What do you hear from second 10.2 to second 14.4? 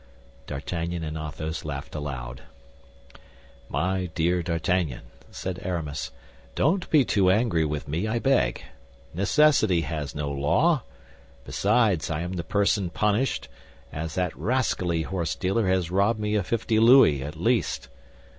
law; besides, I am the person punished, as that